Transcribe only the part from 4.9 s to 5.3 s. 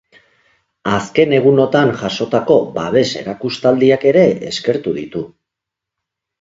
ditu.